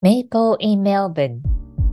[0.00, 1.40] メイプル in Melbourne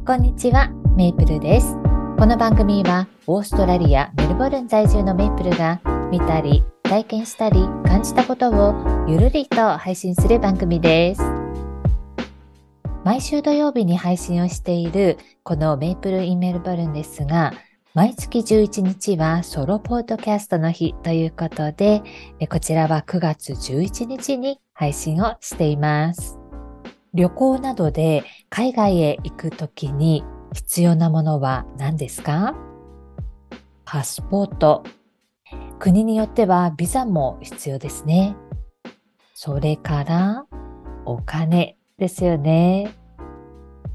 [0.05, 1.73] こんにちは、メイプルです。
[2.19, 5.81] この番組はオーストラリア・メルボルン在住のメイプルが
[6.12, 8.76] 見たり、体験したり、感じたことを
[9.07, 11.21] ゆるりと配信する番組です。
[13.04, 17.54] 毎週土曜日に配信をしているこのメイプル・イン・メルボルンですが、
[17.96, 22.04] 毎月11日はソロポートキャストの日ということで、
[22.52, 26.45] こちらは9月11日に配信をしています。
[27.16, 32.55] 旅行などで海外へ行くときに必要なものは何ですか？
[33.85, 34.84] パスポート。
[35.80, 38.35] 国によってはビザも必要ですね。
[39.34, 40.45] それから
[41.05, 42.93] お金ですよね。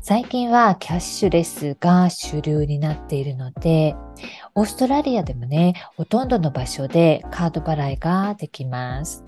[0.00, 3.94] 最近はキャッシュレスが主流になっているので、
[4.54, 9.26] オーストラリアでもね、ほとんどの場所でカード払いができます。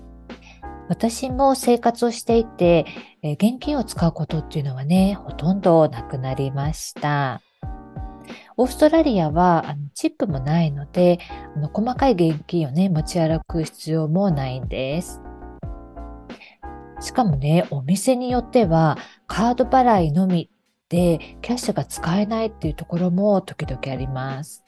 [0.89, 2.85] 私も生活をしていて、
[3.21, 7.41] え現金を使うことっていうのはね、ほとんどなくなりました。
[8.57, 11.19] オーストラリアはあのチップもないので
[11.55, 15.21] あの、細かい現金をね、持ち歩く必要もないんです。
[16.99, 20.49] しかもね、お店によってはカード払いのみ
[20.89, 24.62] でキャッシュが使えないっていうところも時々あります。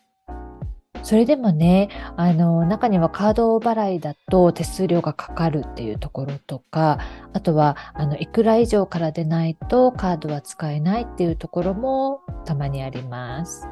[1.06, 6.98] それでもね、あの、中にはカード払いだと手数料がかかるっていうところとか、
[7.32, 13.68] あとは、あの、いくら以上からでないとカードは使えないっていうところもたまにあります。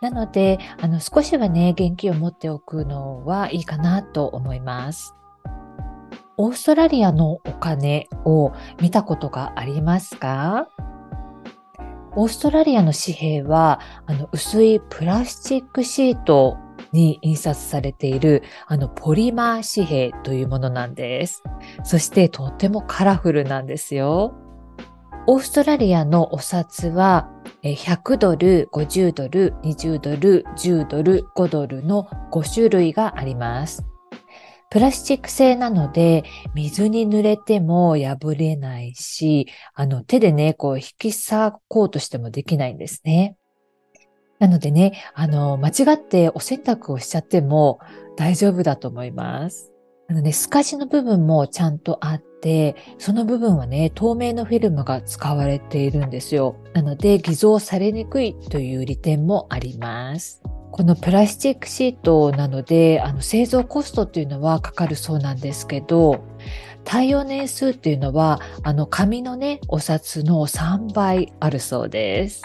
[0.00, 5.16] なので、あの、少しはね、現金を持っておくのはいいかなと思います。
[6.36, 10.68] オーストラリアのお金を見たことがありますか？
[12.14, 16.58] オーストラリアの紙幣は、あの、薄いプラスチックシート
[16.92, 21.42] に印刷されている、あの、ポリマー紙幣というものなんです。
[21.84, 24.34] そして、とてもカラフルなんですよ。
[25.26, 27.30] オーストラリアのお札は、
[27.62, 33.91] 100ドル、50ドル、20ドル、10ドル、5ドルの5種類があります。
[34.72, 36.24] プラスチック製なので、
[36.54, 43.36] 水に濡れても破れないし、あの、手でね、こう、引き裂こうとしてもできないんですね。
[44.38, 47.80] なのでね、あの、間違ってお洗濯をしちゃっても
[48.16, 49.70] 大丈夫だと思います。
[50.08, 56.56] あのね、透かしの部分もちゃんとあって、その部分はね、透明のフィルムが使われているんですよ。
[56.72, 60.41] なので、偽造されにくいという利点もあります。
[60.72, 66.24] このプラスチックシートなのであの製造コストっていうのはかかるそうなんですけど
[66.82, 72.42] 耐用年数っていうのはあの紙のねお札の3倍あるそうです。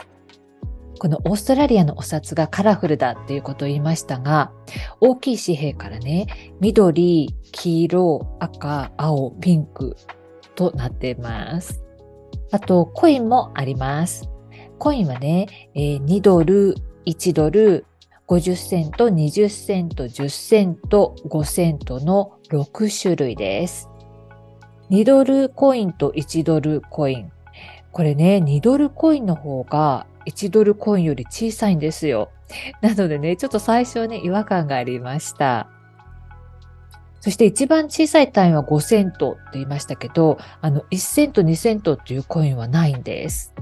[0.99, 4.51] このオーストラリアのお札がカラフルだっていうことを言いましたが
[4.99, 6.25] 大きい紙幣からね
[6.59, 9.95] 緑黄色赤青ピンク
[10.55, 11.83] となっています。
[12.51, 14.29] あとコインもあります。
[14.79, 17.85] コインはね、えー、2ドル1ドル
[18.27, 23.89] 50セント、20セント、10セント、5セントの6種類です。
[24.89, 27.31] 2ドルコインと1ドルコイン。
[27.93, 32.29] これね、2ドルコインの方が1ドルコインより小さいんですよ。
[32.81, 35.69] なのでね、ちょっと最初はね、違和感がありました。
[37.21, 43.53] そして一番小さい単位は5セントって言いましたけど、あの1セント、2セントっていうコインはないんです。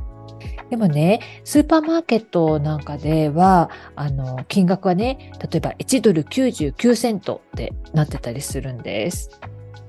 [0.69, 9.29] でもね、スーパーマーケットなんかでは、あの、金額はね、例えば1ドル99セントってなってたりするんです。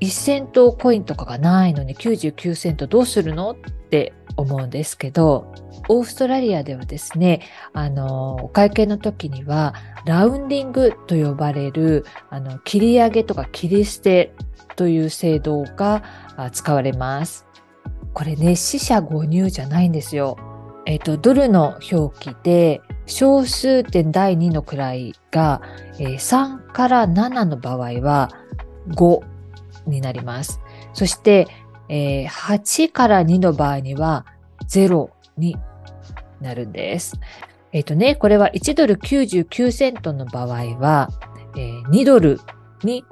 [0.00, 3.56] 1セントコインとかがないのに99セントどうするのっ
[3.88, 5.52] て思うんですけど、
[5.88, 7.40] オーストラリアではですね、
[7.72, 14.34] あの、お会計の時には、ラウンディングと呼ばれる、あの、切り上げとか切り捨て
[14.76, 16.02] という制度が
[16.52, 17.46] 使われます。
[18.12, 20.36] これね、死者誤入じゃないんですよ。
[20.86, 25.60] えっ、ー、と、ドルの表記で、小数点第2の位が、
[25.98, 28.30] えー、3から7の場合は
[28.90, 29.20] 5
[29.86, 30.60] になります。
[30.92, 31.46] そして、
[31.88, 34.26] えー、8から2の場合には
[34.68, 35.56] 0に
[36.40, 37.18] なるんです。
[37.72, 41.10] えっ、ー、とね、これは1ドル99セントの場合は、
[41.56, 42.40] えー、2ドル
[42.82, 43.04] に、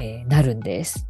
[0.00, 1.06] えー、なるんです。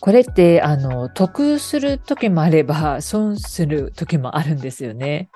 [0.00, 5.28] これって、あの、得する時もあれば、損する時もあるんですよね。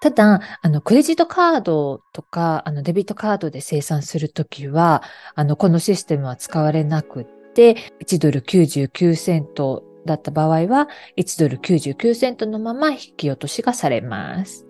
[0.00, 5.02] ただ、あの、クレジットカードとか、あの、デビットカードで生産するときは、
[5.34, 14.66] あの、このシステムは使われなくって、1ドル99セントだった場合は、1ドル99セントのまま引き落としがされます。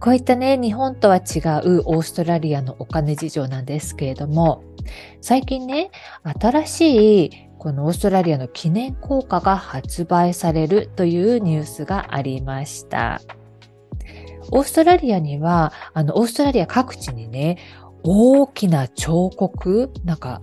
[0.00, 1.22] こういったね、日本とは違う
[1.86, 4.62] オーストラリアのお金事情なんですけれども、
[5.20, 5.90] 最近ね、
[6.40, 13.20] 新しいこのオーストラリアの記念硬貨が発売されるというニュースがありました。
[14.50, 17.58] オーストラリアには、あの、オーストラリア各地にね、
[18.02, 20.40] 大きな彫刻、なんか、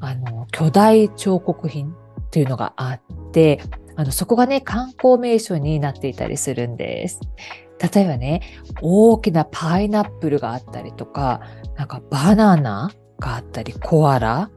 [0.00, 1.94] あの、巨大彫刻品っ
[2.30, 3.60] ていうのがあって、
[3.96, 7.20] あの、そこがね、観光名所になっていたりするんです。
[7.94, 8.42] 例えばね、
[8.82, 11.40] 大きなパイナップルがあったりとか、
[11.76, 14.50] なんかバナナがあったり、コアラ、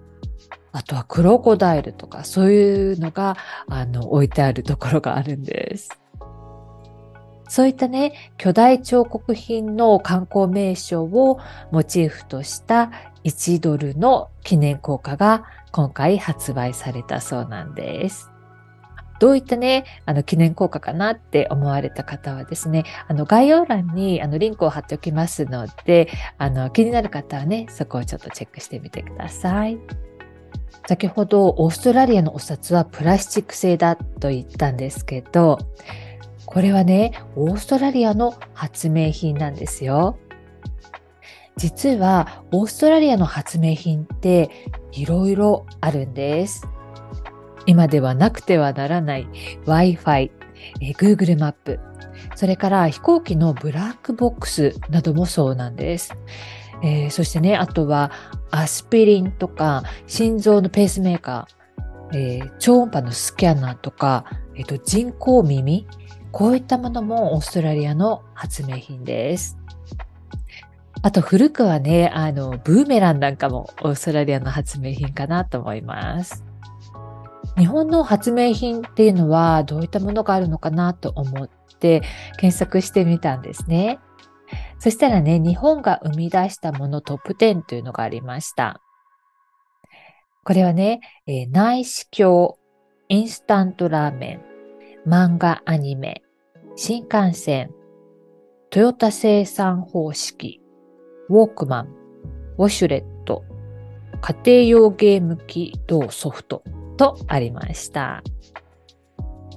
[0.72, 3.36] あとはクロコダイルとか、そういうのが、
[3.68, 5.90] あの、置いてあるところがあるんです。
[7.48, 11.40] そういったね、巨大彫刻品の観光名所を
[11.72, 12.92] モチーフとした
[13.24, 18.30] 1ドルの記念硬貨が今回発売されたそうなんです。
[19.20, 29.80] どういったね、あの記念硬貨かなって思われた方はですね、あの概要欄にあのリンクを貼っておきますので、あの気になる方はね、そこをちょっとチェックしてみてください。
[30.88, 35.58] 先ほどオーストラリアのお札はプラスチック製だと言ったんですけど、
[36.48, 40.18] これはね、オーストラリアの発明品なんですよ。
[41.58, 44.50] 実はオーストラリアの発明品って
[44.92, 46.66] いろいろあるんです。
[47.66, 49.28] 今ではなくてはならない
[49.66, 50.32] Wi-Fi、
[50.98, 51.80] Google マップ、
[52.36, 56.14] それから飛行機のブラックボックスなどもそうなんです。
[56.82, 58.12] えー、そしてね、あとは
[58.52, 65.88] アスピリンとか心臓のペースメーカー、えー、超音波のスキャナーとか、えーと人工耳、
[66.32, 69.58] こういったものもオーストラリアの発明品です。
[71.02, 76.44] あと古くはね、あの、ブーメランなんかもオーストラリアの発明品かなと思います。
[77.58, 82.02] 日本の発明品っていうのはどういったものがあるのかなと思って
[82.38, 84.00] 検索してみたんですね。
[84.80, 88.82] そしたらね、日本が生み出したものトップ10というのがありました。
[90.44, 92.54] これはね、えー、内視鏡、
[93.10, 94.47] インスタントラーメン、
[95.08, 96.22] 漫画アニメ、
[96.76, 97.72] 新幹線、
[98.70, 100.62] トヨタ生産方式、
[101.30, 101.88] ウォークマン、
[102.58, 103.46] ウォシュレット、
[104.20, 106.62] 家庭用ゲーム機同ソフト。
[106.98, 108.22] とありました。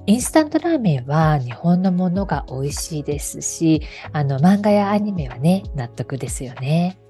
[0.05, 3.81] インスタントラーメンは日本のものが美味しいですし、
[4.13, 7.00] あの漫画やアニメはね、納得ですよね。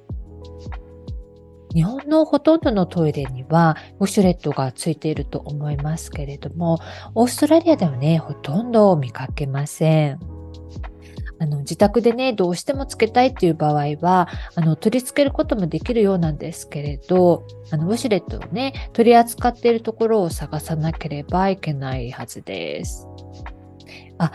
[1.74, 6.80] 日本のほとんどのトイレにはウォシュレットがついていると思いますけれども、
[7.16, 10.20] オーストラリアではね、ほとんど見かけません。
[11.40, 23.08] あの自宅でね、どうしてもつけたいっていう場合は、あの取り付けることもできるようなんですけれど、あのウォシュレットをね、取り扱っているところを探さなければいけないはずです。
[24.20, 24.32] あ、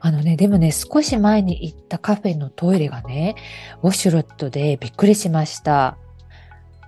[0.00, 3.34] あのね、でもね、少し前に行ったカフェのトイレがね、
[3.82, 5.98] ウォシュレットでびっくりしました。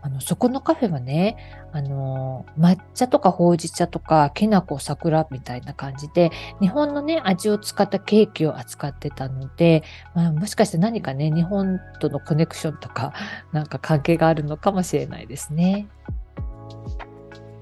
[0.02, 1.36] あの、そこのカフェはね、
[1.72, 6.30] あの、抹茶とかほうじ茶とか、きなこ桜みたいな感じで、
[6.60, 9.82] 日本のね、味を使ったケーキを扱ってたので、
[10.14, 13.12] まあ、もしかして何かね、日本とのコネクションとか、
[13.52, 15.88] なんか関係があるのかもしれないですね。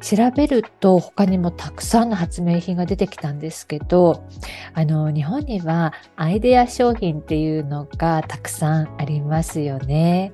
[0.07, 4.25] 調べると他にもたくさんの発明品が出てきたんですけど
[4.73, 10.33] あの日本にはアイデア商品っていうのがたくさんありますよね。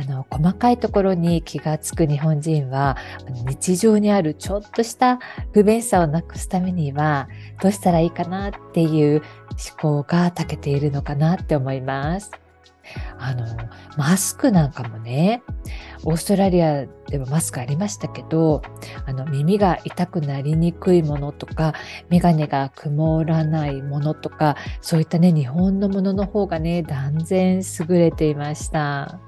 [0.00, 2.96] あの細かいところに気がつく日本人は
[3.46, 5.18] 日常にあるちょっとした
[5.52, 7.28] 不便さをなくすためには
[7.60, 9.22] どうしたらいいかなっていう
[9.82, 12.30] 思考が長けているのかなって思います。
[13.18, 13.46] あの
[13.96, 15.42] マスクなんかもね
[16.02, 18.62] オーストラリアではマスクありましたけど
[19.06, 21.74] あの耳が痛くなりにくいものとか
[22.08, 29.20] 眼鏡が曇らないものとかそういったね日本のものの方がね断然優れていました。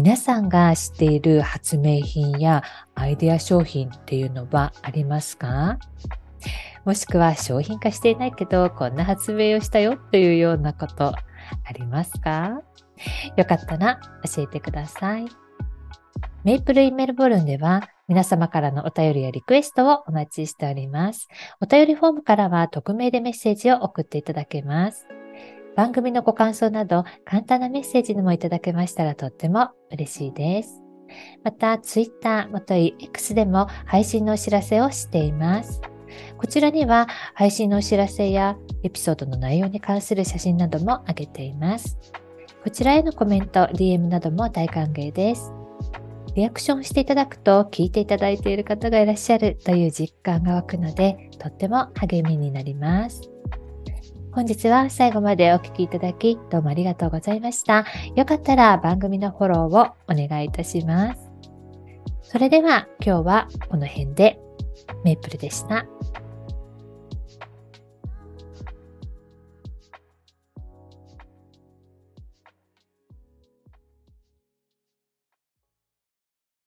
[0.00, 2.62] 皆さんが知っている発明品や
[2.94, 5.78] アイデア商品っていうのはありますか？
[6.86, 11.14] もしくは商品化していないけど、こんな発明をしたよというようなことあ
[11.74, 12.62] りますか？
[13.36, 14.00] よかったら
[14.34, 15.26] 教えてください。
[16.44, 21.28] メイプルインメルボルンでは皆様からのお便りやリクエストをお待ちしております。
[21.60, 25.06] お便りフォームからは匿名でメッセージを送っていただけます。
[25.80, 30.82] 番組のご感想など簡単なメッセージでもいただけましたらとっても嬉しいです。
[31.42, 35.80] また、Twitter またい X でも配信のお知らせをしています。
[36.36, 41.96] こちらには配信のお知らせやエピソードの内容に関する写真なども上げています。
[42.62, 45.50] こちらへのコメント、DM なども大歓迎です。
[46.34, 53.29] リアクションしていただくと聞いていただいている方がいらっしゃるという実感が湧くので、とっても励みになります。
[54.32, 57.84] 本日は最後までお聴きいただき、どうもありがとうございました。
[58.14, 61.30] よかったら番組のフォローをお願いいたします。
[62.22, 64.38] それでは今日はこの辺で
[65.04, 65.84] メイプルでした。